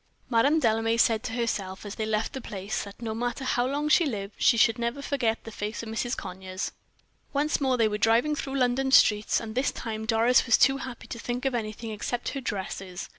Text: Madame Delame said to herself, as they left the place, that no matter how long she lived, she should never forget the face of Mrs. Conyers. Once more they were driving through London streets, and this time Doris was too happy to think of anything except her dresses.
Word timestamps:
Madame 0.31 0.59
Delame 0.59 0.97
said 0.97 1.21
to 1.21 1.33
herself, 1.33 1.85
as 1.85 1.93
they 1.93 2.07
left 2.07 2.33
the 2.33 2.41
place, 2.41 2.85
that 2.85 2.99
no 3.03 3.13
matter 3.13 3.43
how 3.43 3.67
long 3.67 3.87
she 3.87 4.03
lived, 4.03 4.33
she 4.41 4.57
should 4.57 4.79
never 4.79 4.99
forget 4.99 5.43
the 5.43 5.51
face 5.51 5.83
of 5.83 5.89
Mrs. 5.89 6.17
Conyers. 6.17 6.71
Once 7.33 7.61
more 7.61 7.77
they 7.77 7.87
were 7.87 7.99
driving 7.99 8.33
through 8.35 8.57
London 8.57 8.89
streets, 8.89 9.39
and 9.39 9.53
this 9.53 9.69
time 9.71 10.07
Doris 10.07 10.47
was 10.47 10.57
too 10.57 10.77
happy 10.77 11.05
to 11.05 11.19
think 11.19 11.45
of 11.45 11.53
anything 11.53 11.91
except 11.91 12.29
her 12.29 12.41
dresses. 12.41 13.09